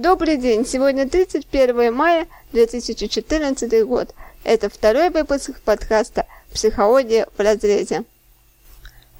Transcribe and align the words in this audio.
Добрый 0.00 0.36
день! 0.36 0.64
Сегодня 0.64 1.08
31 1.08 1.92
мая 1.92 2.28
2014 2.52 3.84
год. 3.84 4.14
Это 4.44 4.70
второй 4.70 5.10
выпуск 5.10 5.60
подкаста 5.64 6.24
«Психология 6.52 7.26
в 7.36 7.40
разрезе». 7.40 8.04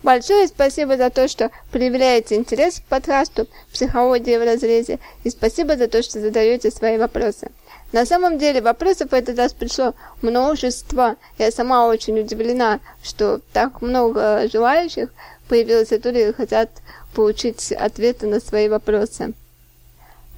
Большое 0.04 0.46
спасибо 0.46 0.96
за 0.96 1.10
то, 1.10 1.26
что 1.26 1.50
проявляете 1.72 2.36
интерес 2.36 2.78
к 2.78 2.84
подкасту 2.84 3.48
«Психология 3.72 4.38
в 4.38 4.44
разрезе» 4.44 5.00
и 5.24 5.30
спасибо 5.30 5.76
за 5.76 5.88
то, 5.88 6.00
что 6.00 6.20
задаете 6.20 6.70
свои 6.70 6.96
вопросы. 6.96 7.50
На 7.90 8.06
самом 8.06 8.38
деле 8.38 8.62
вопросов 8.62 9.10
в 9.10 9.14
этот 9.14 9.36
раз 9.36 9.52
пришло 9.52 9.94
множество. 10.22 11.16
Я 11.38 11.50
сама 11.50 11.88
очень 11.88 12.20
удивлена, 12.20 12.78
что 13.02 13.40
так 13.52 13.82
много 13.82 14.48
желающих 14.48 15.08
появилось, 15.48 15.88
которые 15.88 16.32
хотят 16.32 16.70
получить 17.16 17.72
ответы 17.72 18.28
на 18.28 18.38
свои 18.38 18.68
вопросы. 18.68 19.34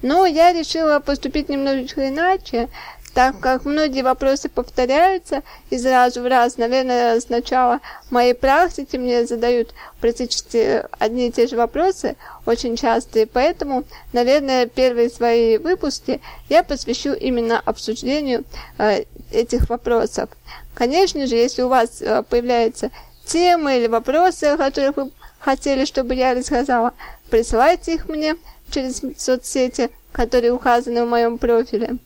Но 0.01 0.25
я 0.25 0.53
решила 0.53 0.99
поступить 0.99 1.49
немножечко 1.49 2.07
иначе, 2.07 2.69
так 3.13 3.39
как 3.39 3.65
многие 3.65 4.03
вопросы 4.03 4.49
повторяются 4.49 5.43
из 5.69 5.85
раза 5.85 6.21
в 6.21 6.27
раз. 6.27 6.57
Наверное, 6.57 7.19
сначала 7.19 7.79
в 8.07 8.11
моей 8.11 8.33
практике 8.33 8.97
мне 8.97 9.25
задают 9.25 9.73
практически 9.99 10.83
одни 10.97 11.27
и 11.27 11.31
те 11.31 11.47
же 11.47 11.57
вопросы, 11.57 12.15
очень 12.45 12.77
часто, 12.77 13.19
и 13.19 13.25
поэтому, 13.25 13.83
наверное, 14.13 14.65
первые 14.65 15.09
свои 15.09 15.57
выпуски 15.57 16.21
я 16.49 16.63
посвящу 16.63 17.13
именно 17.13 17.59
обсуждению 17.59 18.45
э, 18.77 19.03
этих 19.31 19.69
вопросов. 19.69 20.29
Конечно 20.73 21.27
же, 21.27 21.35
если 21.35 21.63
у 21.63 21.67
вас 21.67 22.01
э, 22.01 22.23
появляются 22.23 22.91
темы 23.25 23.77
или 23.77 23.87
вопросы, 23.87 24.45
о 24.45 24.57
которых 24.57 24.97
вы 24.97 25.11
хотели, 25.39 25.85
чтобы 25.85 26.15
я 26.15 26.33
рассказала, 26.33 26.93
присылайте 27.29 27.95
их 27.95 28.07
мне 28.07 28.35
через 28.71 29.01
соцсети, 29.17 29.89
которые 30.11 30.53
указаны 30.53 31.05
в 31.05 31.09
моем 31.09 31.37
профиле. 31.37 31.97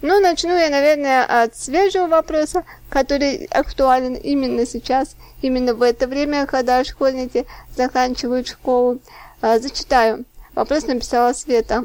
Ну, 0.00 0.20
начну 0.20 0.56
я, 0.56 0.70
наверное, 0.70 1.24
от 1.42 1.56
свежего 1.56 2.06
вопроса, 2.06 2.64
который 2.88 3.46
актуален 3.46 4.14
именно 4.14 4.64
сейчас, 4.64 5.16
именно 5.42 5.74
в 5.74 5.82
это 5.82 6.06
время, 6.06 6.46
когда 6.46 6.84
школьники 6.84 7.46
заканчивают 7.76 8.46
школу. 8.46 9.00
А, 9.40 9.58
зачитаю. 9.58 10.24
Вопрос 10.54 10.86
написала 10.86 11.32
Света. 11.32 11.84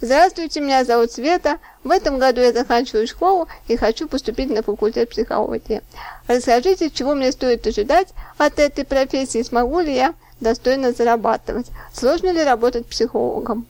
Здравствуйте, 0.00 0.60
меня 0.60 0.84
зовут 0.84 1.12
Света. 1.12 1.58
В 1.84 1.90
этом 1.92 2.18
году 2.18 2.40
я 2.40 2.52
заканчиваю 2.52 3.06
школу 3.06 3.46
и 3.68 3.76
хочу 3.76 4.08
поступить 4.08 4.50
на 4.50 4.64
факультет 4.64 5.10
психологии. 5.10 5.82
Расскажите, 6.26 6.90
чего 6.90 7.14
мне 7.14 7.30
стоит 7.30 7.64
ожидать 7.64 8.08
от 8.38 8.58
этой 8.58 8.84
профессии, 8.84 9.42
смогу 9.42 9.78
ли 9.78 9.94
я 9.94 10.14
достойно 10.42 10.92
зарабатывать, 10.92 11.68
сложно 11.92 12.30
ли 12.32 12.42
работать 12.42 12.86
психологом. 12.86 13.66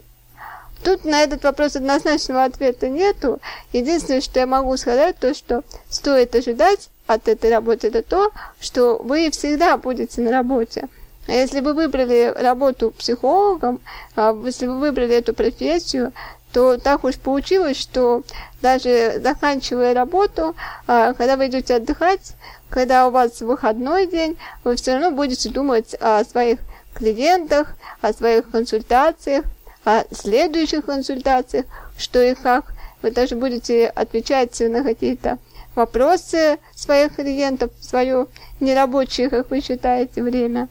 Тут 0.82 1.04
на 1.04 1.22
этот 1.22 1.44
вопрос 1.44 1.76
однозначного 1.76 2.44
ответа 2.44 2.88
нету. 2.88 3.38
Единственное, 3.72 4.20
что 4.20 4.40
я 4.40 4.46
могу 4.46 4.76
сказать, 4.76 5.16
то, 5.16 5.32
что 5.32 5.62
стоит 5.88 6.34
ожидать 6.34 6.88
от 7.06 7.28
этой 7.28 7.50
работы, 7.50 7.88
это 7.88 8.02
то, 8.02 8.32
что 8.60 8.98
вы 8.98 9.30
всегда 9.30 9.76
будете 9.76 10.20
на 10.20 10.32
работе. 10.32 10.88
А 11.28 11.32
если 11.32 11.60
вы 11.60 11.74
выбрали 11.74 12.34
работу 12.36 12.90
психологом, 12.90 13.80
а 14.16 14.36
если 14.44 14.66
вы 14.66 14.80
выбрали 14.80 15.14
эту 15.14 15.34
профессию, 15.34 16.12
то 16.52 16.76
так 16.76 17.04
уж 17.04 17.16
получилось, 17.16 17.78
что 17.78 18.22
даже 18.60 19.20
заканчивая 19.22 19.94
работу, 19.94 20.54
а, 20.86 21.14
когда 21.14 21.36
вы 21.36 21.48
идете 21.48 21.76
отдыхать, 21.76 22.34
когда 22.68 23.08
у 23.08 23.10
вас 23.10 23.40
выходной 23.40 24.06
день, 24.06 24.36
вы 24.64 24.76
все 24.76 24.94
равно 24.94 25.10
будете 25.10 25.48
думать 25.48 25.94
о 26.00 26.24
своих 26.24 26.58
клиентах, 26.94 27.74
о 28.00 28.12
своих 28.12 28.50
консультациях, 28.50 29.44
о 29.84 30.02
следующих 30.12 30.84
консультациях, 30.84 31.66
что 31.96 32.22
и 32.22 32.34
как. 32.34 32.72
Вы 33.02 33.10
даже 33.10 33.34
будете 33.34 33.88
отвечать 33.88 34.60
на 34.60 34.82
какие-то 34.84 35.38
вопросы 35.74 36.58
своих 36.74 37.16
клиентов 37.16 37.72
свое 37.80 38.26
нерабочее, 38.60 39.28
как 39.28 39.50
вы 39.50 39.60
считаете, 39.60 40.22
время. 40.22 40.68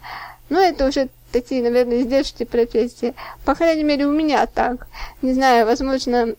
Но 0.49 0.59
это 0.59 0.87
уже 0.87 1.09
такие, 1.31 1.61
наверное, 1.61 2.01
издержки 2.01 2.43
профессии. 2.43 3.13
По 3.45 3.55
крайней 3.55 3.83
мере, 3.83 4.05
у 4.05 4.11
меня 4.11 4.45
так. 4.45 4.87
Не 5.21 5.33
знаю, 5.33 5.65
возможно, 5.65 6.35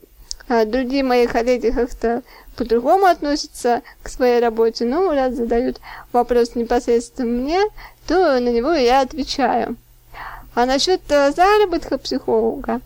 а, 0.49 0.65
другие 0.65 1.03
мои 1.03 1.27
коллеги 1.27 1.71
как-то 1.71 2.23
по-другому 2.57 3.07
относятся 3.07 3.83
к 4.03 4.09
своей 4.09 4.41
работе, 4.41 4.85
но 4.85 5.13
раз 5.13 5.35
задают 5.35 5.81
вопрос 6.13 6.55
непосредственно 6.55 7.29
мне, 7.29 7.61
то 8.07 8.39
на 8.41 8.51
него 8.51 8.73
я 8.73 9.01
отвечаю. 9.01 9.77
А 10.55 10.67
насчет 10.67 11.01
э, 11.09 11.33
заработка 11.33 11.97
психолога, 11.97 12.81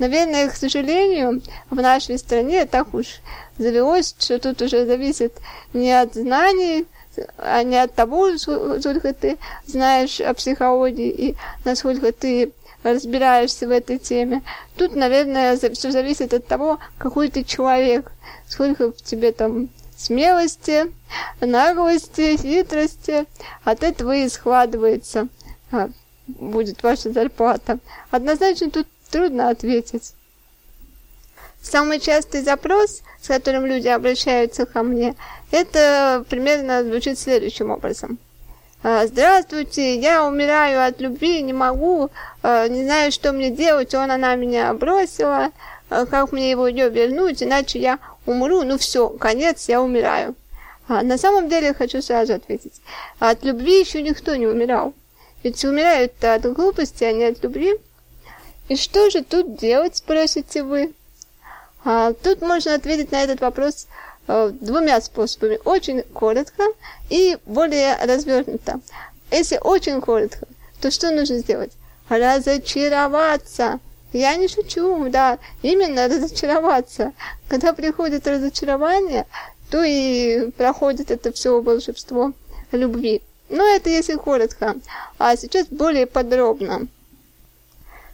наверное, 0.00 0.48
к 0.48 0.56
сожалению, 0.56 1.40
в 1.70 1.76
нашей 1.76 2.18
стране 2.18 2.66
так 2.66 2.92
уж 2.94 3.20
завелось, 3.58 4.14
что 4.18 4.38
тут 4.40 4.60
уже 4.62 4.86
зависит 4.86 5.32
не 5.72 5.92
от 5.92 6.14
знаний, 6.14 6.86
а 7.38 7.62
не 7.62 7.76
от 7.76 7.94
того, 7.94 8.36
сколько 8.38 9.12
ты 9.12 9.38
знаешь 9.66 10.20
о 10.20 10.34
психологии 10.34 11.10
и 11.10 11.36
насколько 11.64 12.12
ты 12.12 12.52
разбираешься 12.82 13.66
в 13.66 13.70
этой 13.70 13.98
теме. 13.98 14.42
Тут, 14.76 14.96
наверное, 14.96 15.56
все 15.56 15.90
зависит 15.90 16.34
от 16.34 16.46
того, 16.46 16.78
какой 16.98 17.28
ты 17.28 17.44
человек, 17.44 18.12
сколько 18.48 18.92
в 18.92 18.96
тебе 19.02 19.32
там 19.32 19.68
смелости, 19.96 20.92
наглости, 21.40 22.36
хитрости. 22.36 23.26
От 23.64 23.82
этого 23.82 24.16
и 24.16 24.28
складывается 24.28 25.28
а, 25.70 25.90
будет 26.26 26.82
ваша 26.82 27.12
зарплата? 27.12 27.78
Однозначно 28.10 28.70
тут 28.70 28.88
трудно 29.10 29.50
ответить. 29.50 30.14
Самый 31.62 32.00
частый 32.00 32.42
запрос, 32.42 33.02
с 33.20 33.28
которым 33.28 33.64
люди 33.66 33.86
обращаются 33.86 34.66
ко 34.66 34.82
мне, 34.82 35.14
это 35.52 36.24
примерно 36.28 36.82
звучит 36.82 37.18
следующим 37.18 37.70
образом. 37.70 38.18
«А, 38.82 39.06
здравствуйте, 39.06 39.94
я 39.94 40.26
умираю 40.26 40.84
от 40.84 41.00
любви, 41.00 41.40
не 41.40 41.52
могу, 41.52 42.10
а, 42.42 42.66
не 42.66 42.82
знаю, 42.82 43.12
что 43.12 43.32
мне 43.32 43.50
делать, 43.50 43.94
он, 43.94 44.10
она 44.10 44.34
меня 44.34 44.74
бросила, 44.74 45.52
а, 45.88 46.04
как 46.04 46.32
мне 46.32 46.50
его 46.50 46.66
ее 46.66 46.90
вернуть, 46.90 47.44
иначе 47.44 47.78
я 47.78 48.00
умру, 48.26 48.64
ну 48.64 48.76
все, 48.78 49.08
конец, 49.08 49.68
я 49.68 49.80
умираю. 49.80 50.34
На 50.88 51.16
самом 51.16 51.48
деле 51.48 51.74
хочу 51.74 52.02
сразу 52.02 52.34
ответить, 52.34 52.82
от 53.20 53.44
любви 53.44 53.78
еще 53.78 54.02
никто 54.02 54.34
не 54.34 54.48
умирал. 54.48 54.94
Ведь 55.44 55.64
умирают-то 55.64 56.34
от 56.34 56.52
глупости, 56.52 57.04
а 57.04 57.12
не 57.12 57.24
от 57.24 57.42
любви. 57.44 57.74
И 58.68 58.74
что 58.76 59.10
же 59.10 59.22
тут 59.22 59.56
делать, 59.56 59.96
спросите 59.96 60.64
вы? 60.64 60.92
А, 61.84 62.12
тут 62.12 62.42
можно 62.42 62.74
ответить 62.74 63.12
на 63.12 63.22
этот 63.22 63.40
вопрос 63.40 63.86
а, 64.28 64.50
двумя 64.50 65.00
способами. 65.00 65.58
Очень 65.64 66.02
коротко 66.02 66.64
и 67.10 67.38
более 67.46 67.96
развернуто. 68.04 68.80
Если 69.30 69.58
очень 69.58 70.00
коротко, 70.00 70.46
то 70.80 70.90
что 70.90 71.10
нужно 71.10 71.38
сделать? 71.38 71.72
Разочароваться. 72.08 73.80
Я 74.12 74.36
не 74.36 74.46
шучу, 74.46 75.08
да, 75.08 75.38
именно 75.62 76.06
разочароваться. 76.06 77.12
Когда 77.48 77.72
приходит 77.72 78.26
разочарование, 78.26 79.26
то 79.70 79.82
и 79.82 80.50
проходит 80.50 81.10
это 81.10 81.32
все 81.32 81.62
волшебство 81.62 82.32
любви. 82.72 83.22
Но 83.48 83.64
это 83.64 83.88
если 83.88 84.16
коротко, 84.16 84.76
а 85.18 85.36
сейчас 85.36 85.66
более 85.68 86.06
подробно. 86.06 86.88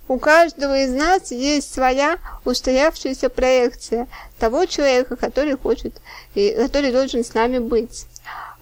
У 0.09 0.19
каждого 0.19 0.79
из 0.83 0.91
нас 0.91 1.31
есть 1.31 1.73
своя 1.73 2.19
устоявшаяся 2.47 3.29
проекция 3.29 4.09
того 4.39 4.65
человека, 4.65 5.17
который 5.17 5.57
хочет 5.57 6.01
и 6.35 6.51
который 6.51 6.93
должен 6.93 7.23
с 7.23 7.35
нами 7.35 7.59
быть. 7.59 8.07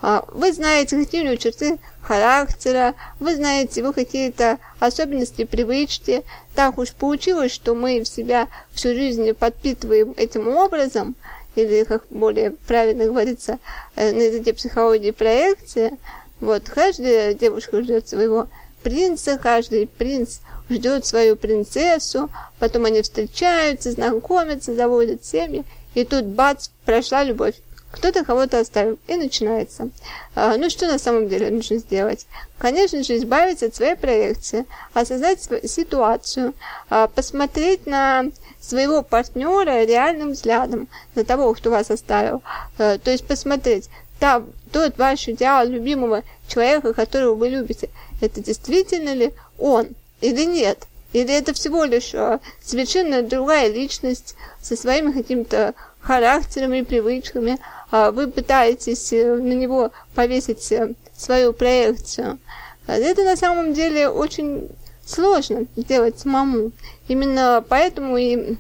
А, 0.03 0.25
вы 0.33 0.53
знаете 0.53 0.97
какие-нибудь 0.97 1.41
черты 1.41 1.79
характера, 2.03 2.95
вы 3.21 3.37
знаете 3.37 3.81
его 3.81 3.93
какие-то 3.93 4.59
особенности, 4.81 5.45
привычки. 5.45 6.25
Так 6.57 6.79
уж 6.79 6.93
получилось, 6.93 7.53
что 7.53 7.75
мы 7.75 8.01
в 8.01 8.09
себя 8.09 8.49
всю 8.73 8.89
жизнь 8.95 9.33
подпитываем 9.33 10.15
этим 10.17 10.49
образом, 10.49 11.15
или, 11.55 11.85
как 11.85 12.05
более 12.11 12.51
правильно 12.51 13.07
говорится 13.07 13.59
э, 13.95 14.13
на 14.13 14.23
языке 14.23 14.53
психологии, 14.53 15.13
проекция– 15.13 15.97
вот, 16.41 16.69
каждая 16.69 17.33
девушка 17.33 17.81
ждет 17.83 18.09
своего 18.09 18.49
принца, 18.87 19.37
каждый 19.37 19.89
принц 19.89 20.39
ждет 20.71 21.05
свою 21.05 21.35
принцессу, 21.35 22.31
потом 22.61 22.85
они 22.85 23.03
встречаются, 23.03 23.91
знакомятся, 23.91 24.77
заводят 24.77 25.25
семьи, 25.25 25.65
и 25.95 26.05
тут 26.05 26.25
бац, 26.27 26.69
прошла 26.85 27.25
любовь. 27.25 27.57
Кто-то 27.91 28.25
кого-то 28.25 28.61
оставил, 28.61 28.97
и 29.09 29.17
начинается. 29.17 29.89
А, 30.37 30.57
ну, 30.57 30.71
что 30.71 30.87
на 30.87 30.99
самом 30.99 31.29
деле 31.29 31.51
нужно 31.51 31.79
сделать? 31.79 32.29
Конечно 32.59 33.03
же, 33.03 33.17
избавиться 33.17 33.67
от 33.67 33.75
своей 33.75 33.97
проекции, 33.97 34.67
осознать 34.93 35.41
ситуацию, 35.69 36.55
а, 36.89 37.09
посмотреть 37.09 37.87
на 37.87 38.27
своего 38.61 39.03
партнера 39.03 39.85
реальным 39.85 40.33
взглядом, 40.33 40.87
на 41.17 41.25
того, 41.25 41.53
кто 41.55 41.71
вас 41.71 41.91
оставил. 41.91 42.41
А, 42.79 42.99
то 42.99 43.11
есть 43.11 43.27
посмотреть, 43.27 43.91
та, 44.19 44.43
тот 44.73 44.99
ваш 44.99 45.29
идеал 45.29 45.67
любимого 45.67 46.23
человека, 46.49 46.95
которого 46.95 47.35
вы 47.35 47.49
любите, 47.49 47.91
это 48.21 48.41
действительно 48.41 49.15
ли 49.15 49.33
он 49.59 49.89
или 50.21 50.45
нет? 50.45 50.87
Или 51.13 51.33
это 51.33 51.55
всего 51.55 51.85
лишь 51.85 52.15
а, 52.15 52.41
совершенно 52.63 53.23
другая 53.23 53.73
личность 53.73 54.35
со 54.61 54.77
своими 54.77 55.13
какими-то 55.13 55.75
характерами 56.01 56.79
и 56.79 56.85
привычками, 56.85 57.59
а 57.91 58.11
вы 58.11 58.29
пытаетесь 58.29 59.13
э, 59.13 59.35
на 59.37 59.53
него 59.53 59.91
повесить 60.15 60.71
э, 60.73 60.95
свою 61.17 61.53
проекцию. 61.53 62.39
Это 62.87 63.25
на 63.25 63.37
самом 63.37 63.73
деле 63.73 64.09
очень 64.09 64.69
сложно 65.05 65.67
сделать 65.77 66.19
самому. 66.19 66.73
Именно 67.09 67.65
поэтому 67.69 68.17
и 68.17 68.57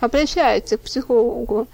обращаются 0.00 0.78
к 0.78 0.82
психологу. 0.82 1.66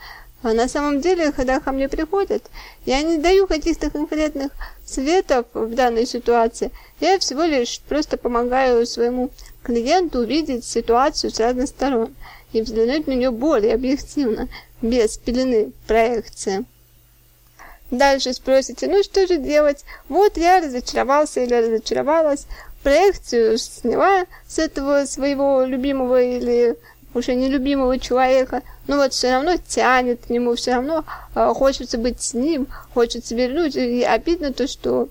А 0.42 0.52
на 0.54 0.68
самом 0.68 1.00
деле, 1.00 1.30
когда 1.30 1.60
ко 1.60 1.70
мне 1.70 1.88
приходят, 1.88 2.42
я 2.84 3.00
не 3.02 3.18
даю 3.18 3.46
каких-то 3.46 3.90
конкретных 3.90 4.50
советов 4.84 5.46
в 5.54 5.74
данной 5.74 6.04
ситуации. 6.04 6.72
Я 7.00 7.18
всего 7.20 7.44
лишь 7.44 7.80
просто 7.88 8.16
помогаю 8.16 8.84
своему 8.86 9.30
клиенту 9.62 10.20
увидеть 10.20 10.64
ситуацию 10.64 11.30
с 11.30 11.38
разных 11.38 11.68
сторон 11.68 12.14
и 12.52 12.60
взглянуть 12.60 13.06
на 13.06 13.12
нее 13.12 13.30
более 13.30 13.74
объективно, 13.74 14.48
без 14.82 15.16
пелены 15.16 15.72
проекции. 15.86 16.64
Дальше 17.92 18.32
спросите, 18.32 18.88
ну 18.88 19.02
что 19.04 19.26
же 19.26 19.36
делать? 19.36 19.84
Вот 20.08 20.36
я 20.36 20.60
разочаровался 20.60 21.40
или 21.40 21.54
разочаровалась, 21.54 22.46
проекцию 22.82 23.58
сняла 23.58 24.24
с 24.48 24.58
этого 24.58 25.04
своего 25.04 25.62
любимого 25.64 26.20
или 26.20 26.76
уже 27.14 27.34
нелюбимого 27.34 27.98
человека, 27.98 28.62
но 28.86 28.96
вот 28.96 29.12
все 29.12 29.32
равно 29.32 29.56
тянет 29.56 30.26
к 30.26 30.30
нему, 30.30 30.54
все 30.54 30.74
равно 30.74 31.04
э, 31.34 31.52
хочется 31.54 31.98
быть 31.98 32.22
с 32.22 32.34
ним, 32.34 32.66
хочется 32.94 33.34
вернуть, 33.34 33.76
и 33.76 34.02
обидно 34.02 34.52
то, 34.52 34.66
что 34.66 35.08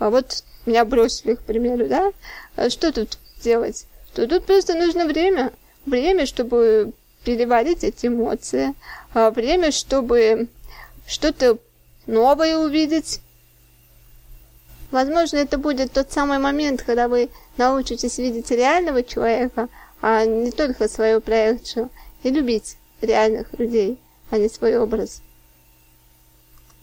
э, 0.00 0.08
вот 0.08 0.44
меня 0.66 0.84
бросили, 0.84 1.34
к 1.34 1.40
примеру, 1.40 1.86
да, 1.88 2.12
а 2.56 2.70
что 2.70 2.92
тут 2.92 3.18
делать? 3.42 3.86
То 4.14 4.26
тут 4.26 4.44
просто 4.44 4.74
нужно 4.74 5.06
время, 5.06 5.52
время, 5.86 6.26
чтобы 6.26 6.92
переварить 7.24 7.84
эти 7.84 8.06
эмоции, 8.06 8.74
э, 9.14 9.30
время, 9.30 9.70
чтобы 9.72 10.48
что-то 11.06 11.58
новое 12.06 12.56
увидеть. 12.56 13.20
Возможно, 14.90 15.38
это 15.38 15.56
будет 15.56 15.92
тот 15.92 16.12
самый 16.12 16.38
момент, 16.38 16.82
когда 16.82 17.08
вы 17.08 17.30
научитесь 17.56 18.18
видеть 18.18 18.50
реального 18.50 19.02
человека, 19.02 19.68
а 20.02 20.26
не 20.26 20.50
только 20.50 20.88
свою 20.88 21.22
проекцию, 21.22 21.88
и 22.22 22.30
любить 22.30 22.76
реальных 23.00 23.58
людей, 23.58 23.98
а 24.30 24.38
не 24.38 24.48
свой 24.48 24.76
образ. 24.76 25.22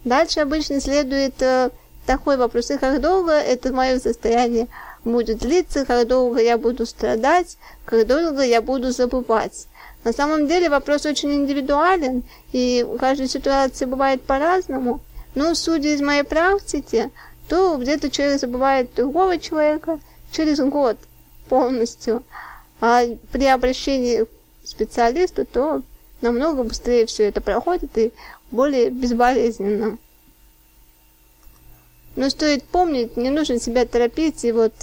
Дальше 0.03 0.39
обычно 0.39 0.79
следует 0.79 1.41
э, 1.41 1.69
такой 2.05 2.37
вопрос, 2.37 2.71
и 2.71 2.77
как 2.77 3.01
долго 3.01 3.33
это 3.33 3.73
мое 3.73 3.99
состояние 3.99 4.67
будет 5.03 5.39
длиться, 5.39 5.85
как 5.85 6.07
долго 6.07 6.41
я 6.41 6.57
буду 6.57 6.85
страдать, 6.85 7.57
как 7.85 8.07
долго 8.07 8.41
я 8.41 8.61
буду 8.61 8.91
забывать. 8.91 9.67
На 10.03 10.13
самом 10.13 10.47
деле 10.47 10.69
вопрос 10.69 11.05
очень 11.05 11.33
индивидуален, 11.33 12.23
и 12.53 12.85
в 12.87 12.97
каждой 12.97 13.27
ситуации 13.27 13.85
бывает 13.85 14.21
по-разному, 14.23 15.01
но 15.35 15.53
судя 15.55 15.89
из 15.89 16.01
моей 16.01 16.23
практики, 16.23 17.11
то 17.49 17.77
где-то 17.77 18.09
человек 18.09 18.39
забывает 18.39 18.93
другого 18.95 19.37
человека 19.37 19.99
через 20.31 20.59
год 20.59 20.97
полностью, 21.49 22.23
а 22.81 23.05
при 23.31 23.45
обращении 23.45 24.23
к 24.23 24.29
специалисту, 24.63 25.45
то 25.45 25.81
намного 26.21 26.63
быстрее 26.63 27.05
все 27.05 27.25
это 27.25 27.41
проходит 27.41 27.97
и 27.97 28.13
более 28.51 28.89
безболезненно. 28.89 29.97
Но 32.15 32.29
стоит 32.29 32.63
помнить, 32.63 33.17
не 33.17 33.29
нужно 33.29 33.59
себя 33.59 33.85
торопить 33.85 34.43
и 34.43 34.51
вот 34.51 34.73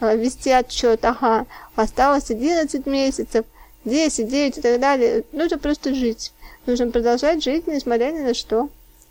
э, 0.00 0.16
вести 0.16 0.50
отчет, 0.50 1.04
ага, 1.04 1.46
осталось 1.74 2.30
11 2.30 2.86
месяцев, 2.86 3.44
10, 3.84 4.28
9 4.28 4.58
и 4.58 4.60
так 4.60 4.80
далее. 4.80 5.24
Нужно 5.32 5.58
просто 5.58 5.94
жить. 5.94 6.32
Нужно 6.66 6.90
продолжать 6.90 7.42
жить, 7.42 7.66
несмотря 7.66 8.12
ни 8.12 8.20
на 8.20 8.34
что. 8.34 8.68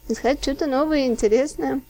Искать 0.08 0.42
что-то 0.42 0.68
новое 0.68 1.00
и 1.00 1.08
интересное. 1.08 1.82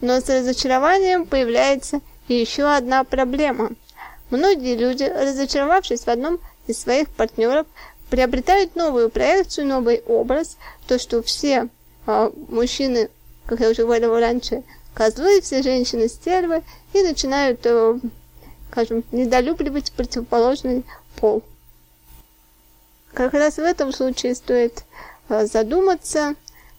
Но 0.00 0.20
с 0.20 0.28
разочарованием 0.28 1.24
появляется 1.24 2.00
еще 2.28 2.64
одна 2.64 3.02
проблема– 3.04 3.70
Многие 4.30 4.76
люди, 4.76 5.04
разочаровавшись 5.04 6.02
в 6.02 6.08
одном 6.08 6.40
из 6.66 6.78
своих 6.78 7.08
партнеров, 7.10 7.66
приобретают 8.10 8.76
новую 8.76 9.10
проекцию, 9.10 9.66
новый 9.66 10.02
образ, 10.06 10.56
то, 10.86 10.98
что 10.98 11.22
все 11.22 11.68
а, 12.06 12.32
мужчины, 12.48 13.08
как 13.46 13.60
я 13.60 13.70
уже 13.70 13.82
говорила 13.82 14.20
раньше, 14.20 14.62
козлы, 14.94 15.40
все 15.40 15.62
женщины 15.62 16.08
стервы, 16.08 16.62
и 16.92 17.02
начинают, 17.02 17.64
а, 17.66 17.98
скажем, 18.70 19.04
недолюбливать 19.12 19.92
противоположный 19.92 20.84
пол. 21.16 21.42
Как 23.12 23.32
раз 23.32 23.56
в 23.56 23.60
этом 23.60 23.92
случае 23.92 24.34
стоит 24.34 24.84
а, 25.28 25.46
задуматься, 25.46 26.34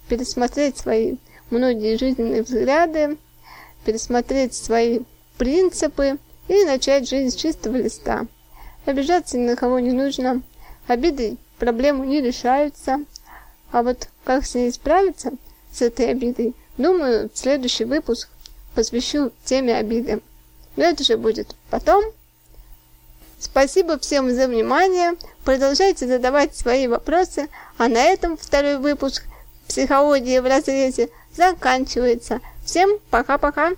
пересмотреть 0.08 0.78
свои 0.78 1.16
многие 1.50 1.98
жизненные 1.98 2.44
взгляды, 2.44 3.18
пересмотреть 3.86 4.54
свои 4.54 5.00
принципы, 5.38 6.18
и 6.48 6.64
начать 6.66 7.10
жизнь 7.10 7.32
с 7.32 7.40
чистого 7.40 7.78
листа. 7.78 8.26
Обижаться 8.86 9.38
ни 9.38 9.46
на 9.46 9.56
кого 9.56 9.80
не 9.80 9.92
нужно, 9.92 10.42
обиды 10.88 11.38
проблему 11.60 12.04
не 12.04 12.22
решаются, 12.22 13.00
а 13.72 13.84
вот 13.84 14.08
как 14.24 14.46
с 14.46 14.56
ней 14.56 14.72
справиться, 14.72 15.32
с 15.72 15.82
этой 15.82 16.10
обидой, 16.12 16.56
думаю, 16.78 17.30
в 17.34 17.38
следующий 17.38 17.86
выпуск 17.86 18.30
посвящу 18.76 19.32
теме 19.44 19.76
обиды. 19.76 20.22
Но 20.76 20.84
это 20.84 21.04
же 21.04 21.18
будет 21.18 21.56
потом. 21.70 22.04
Спасибо 23.40 24.00
всем 24.00 24.34
за 24.34 24.48
внимание. 24.48 25.14
Продолжайте 25.44 26.08
задавать 26.08 26.56
свои 26.56 26.88
вопросы. 26.88 27.50
А 27.78 27.88
на 27.88 28.04
этом 28.04 28.38
второй 28.38 28.78
выпуск 28.78 29.24
«Психология 29.68 30.42
в 30.42 30.46
разрезе» 30.46 31.10
заканчивается. 31.36 32.42
Всем 32.64 33.00
пока-пока. 33.10 33.72